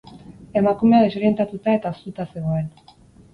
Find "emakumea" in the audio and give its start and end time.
0.61-1.01